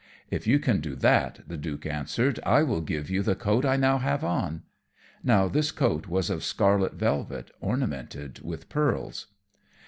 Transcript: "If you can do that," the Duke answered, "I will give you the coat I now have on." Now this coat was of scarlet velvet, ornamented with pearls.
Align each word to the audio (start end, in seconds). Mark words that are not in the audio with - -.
"If 0.31 0.47
you 0.47 0.57
can 0.57 0.79
do 0.79 0.95
that," 0.95 1.41
the 1.45 1.57
Duke 1.57 1.85
answered, 1.85 2.39
"I 2.43 2.63
will 2.63 2.81
give 2.81 3.07
you 3.11 3.21
the 3.21 3.35
coat 3.35 3.65
I 3.65 3.77
now 3.77 3.99
have 3.99 4.23
on." 4.23 4.63
Now 5.23 5.47
this 5.47 5.69
coat 5.71 6.07
was 6.07 6.31
of 6.31 6.43
scarlet 6.43 6.95
velvet, 6.95 7.51
ornamented 7.61 8.39
with 8.39 8.67
pearls. 8.67 9.27